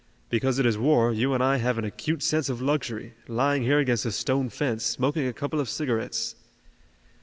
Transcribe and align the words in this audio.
Because 0.31 0.57
it 0.57 0.65
is 0.65 0.79
war 0.79 1.13
you 1.13 1.35
and 1.35 1.43
I 1.43 1.57
have 1.57 1.77
an 1.77 1.85
acute 1.85 2.23
sense 2.23 2.49
of 2.49 2.59
luxury, 2.59 3.13
lying 3.27 3.61
here 3.61 3.77
against 3.77 4.03
a 4.07 4.11
stone 4.11 4.49
fence, 4.49 4.83
smoking 4.83 5.27
a 5.27 5.31
couple 5.31 5.59
of 5.59 5.69
cigarettes." 5.69 6.33